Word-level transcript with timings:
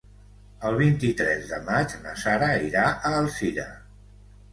El 0.69 0.77
vint-i-tres 0.77 1.43
de 1.51 1.59
maig 1.67 1.93
na 2.05 2.13
Sara 2.21 2.47
irà 2.69 2.87
a 2.87 3.13
Alzira. 3.19 3.67